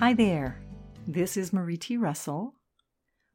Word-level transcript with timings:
Hi 0.00 0.14
there. 0.14 0.56
This 1.06 1.36
is 1.36 1.52
Marie 1.52 1.76
T. 1.76 1.98
Russell. 1.98 2.54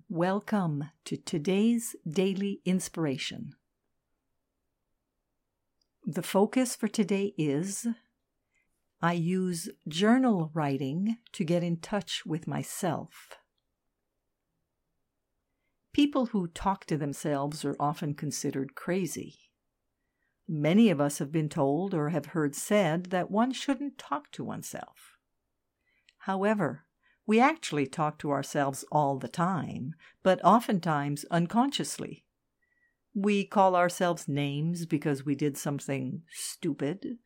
Welcome 0.10 0.86
to 1.04 1.16
today's 1.16 1.96
daily 2.10 2.60
inspiration. 2.66 3.52
The 6.08 6.24
focus 6.24 6.76
for 6.76 6.88
today 6.88 7.36
is 7.38 7.86
I 9.00 9.14
use 9.14 9.70
journal 9.88 10.50
writing 10.56 11.18
to 11.34 11.44
get 11.44 11.62
in 11.62 11.78
touch 11.78 12.24
with 12.26 12.48
myself. 12.48 13.38
People 15.94 16.26
who 16.26 16.48
talk 16.48 16.86
to 16.86 16.98
themselves 16.98 17.64
are 17.64 17.76
often 17.80 18.16
considered 18.16 18.74
crazy. 18.74 19.36
Many 20.48 20.90
of 20.90 21.00
us 21.00 21.20
have 21.20 21.32
been 21.32 21.48
told 21.48 21.94
or 21.94 22.10
have 22.10 22.26
heard 22.26 22.56
said 22.56 23.12
that 23.12 23.30
one 23.30 23.52
shouldn't 23.52 24.00
talk 24.00 24.32
to 24.32 24.44
oneself. 24.44 25.15
However, 26.26 26.86
we 27.28 27.40
actually 27.40 27.86
talk 27.86 28.18
to 28.18 28.32
ourselves 28.32 28.84
all 28.92 29.20
the 29.20 29.28
time, 29.28 29.94
but 30.24 30.44
oftentimes 30.44 31.24
unconsciously. 31.30 32.26
We 33.14 33.46
call 33.46 33.76
ourselves 33.76 34.28
names 34.28 34.88
because 34.88 35.24
we 35.24 35.36
did 35.36 35.56
something 35.56 36.24
stupid, 36.32 37.20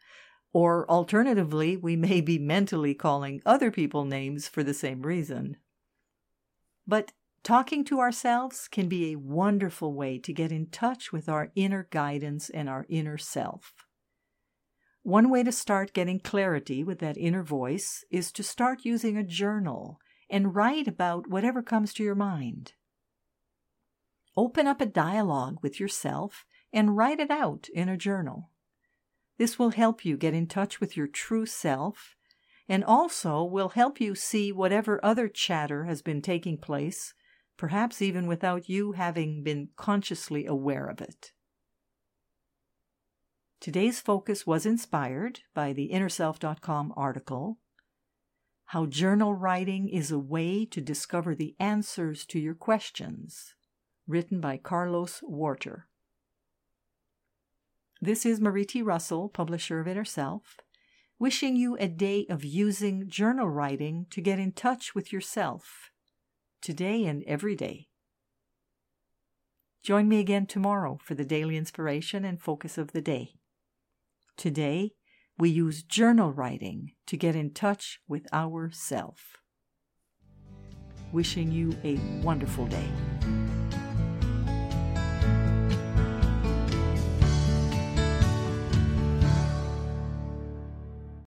or 0.51 0.85
alternatively, 0.89 1.77
we 1.77 1.95
may 1.95 2.19
be 2.19 2.37
mentally 2.37 2.93
calling 2.93 3.41
other 3.45 3.71
people 3.71 4.03
names 4.03 4.49
for 4.49 4.63
the 4.63 4.73
same 4.73 5.03
reason. 5.03 5.55
But 6.85 7.13
talking 7.41 7.85
to 7.85 8.01
ourselves 8.01 8.67
can 8.67 8.89
be 8.89 9.13
a 9.13 9.19
wonderful 9.19 9.93
way 9.93 10.19
to 10.19 10.33
get 10.33 10.51
in 10.51 10.65
touch 10.71 11.13
with 11.13 11.29
our 11.29 11.53
inner 11.55 11.87
guidance 11.89 12.49
and 12.49 12.67
our 12.67 12.85
inner 12.89 13.17
self. 13.17 13.73
One 15.09 15.31
way 15.31 15.41
to 15.41 15.51
start 15.51 15.93
getting 15.93 16.19
clarity 16.19 16.83
with 16.83 16.99
that 16.99 17.17
inner 17.17 17.41
voice 17.41 18.05
is 18.11 18.31
to 18.31 18.43
start 18.43 18.85
using 18.85 19.17
a 19.17 19.23
journal 19.23 19.99
and 20.29 20.53
write 20.53 20.87
about 20.87 21.27
whatever 21.27 21.63
comes 21.63 21.95
to 21.95 22.03
your 22.03 22.13
mind. 22.13 22.73
Open 24.37 24.67
up 24.67 24.79
a 24.81 24.85
dialogue 24.85 25.57
with 25.63 25.79
yourself 25.79 26.45
and 26.71 26.95
write 26.95 27.19
it 27.19 27.31
out 27.31 27.69
in 27.73 27.89
a 27.89 27.97
journal. 27.97 28.51
This 29.39 29.57
will 29.57 29.71
help 29.71 30.05
you 30.05 30.15
get 30.15 30.35
in 30.35 30.45
touch 30.45 30.79
with 30.79 30.95
your 30.95 31.07
true 31.07 31.47
self 31.47 32.15
and 32.67 32.83
also 32.83 33.43
will 33.43 33.69
help 33.69 33.99
you 33.99 34.13
see 34.13 34.51
whatever 34.51 35.03
other 35.03 35.27
chatter 35.27 35.85
has 35.85 36.03
been 36.03 36.21
taking 36.21 36.59
place, 36.59 37.15
perhaps 37.57 37.99
even 37.99 38.27
without 38.27 38.69
you 38.69 38.91
having 38.91 39.41
been 39.41 39.69
consciously 39.75 40.45
aware 40.45 40.85
of 40.85 41.01
it. 41.01 41.31
Today's 43.61 43.99
focus 43.99 44.47
was 44.47 44.65
inspired 44.65 45.41
by 45.53 45.73
the 45.73 45.89
InnerSelf.com 45.93 46.93
article 46.95 47.57
How 48.67 48.85
Journal 48.85 49.35
Writing 49.35 49.89
is 49.89 50.11
a 50.11 50.17
Way 50.17 50.63
to 50.67 50.79
Discover 50.79 51.35
the 51.35 51.57
Answers 51.59 52.25
to 52.27 52.39
Your 52.39 52.53
Questions, 52.53 53.55
written 54.07 54.39
by 54.39 54.55
Carlos 54.55 55.19
Warter. 55.23 55.89
This 57.99 58.25
is 58.25 58.39
Marie 58.39 58.63
T. 58.63 58.81
Russell, 58.81 59.27
publisher 59.27 59.81
of 59.81 59.89
Inner 59.89 60.05
Self, 60.05 60.55
wishing 61.19 61.57
you 61.57 61.75
a 61.81 61.89
day 61.89 62.25
of 62.29 62.45
using 62.45 63.09
journal 63.09 63.49
writing 63.49 64.05
to 64.11 64.21
get 64.21 64.39
in 64.39 64.53
touch 64.53 64.95
with 64.95 65.11
yourself, 65.11 65.91
today 66.61 67.03
and 67.03 67.25
every 67.27 67.57
day. 67.57 67.89
Join 69.83 70.07
me 70.07 70.21
again 70.21 70.45
tomorrow 70.45 70.97
for 71.03 71.13
the 71.13 71.25
daily 71.25 71.57
inspiration 71.57 72.23
and 72.23 72.41
focus 72.41 72.77
of 72.77 72.93
the 72.93 73.01
day. 73.01 73.33
Today, 74.39 74.93
we 75.37 75.49
use 75.49 75.83
journal 75.83 76.31
writing 76.31 76.93
to 77.07 77.17
get 77.17 77.35
in 77.35 77.53
touch 77.53 77.99
with 78.07 78.25
our 78.31 78.71
self. 78.71 79.35
Wishing 81.11 81.51
you 81.51 81.75
a 81.83 81.97
wonderful 82.23 82.65
day. 82.67 82.87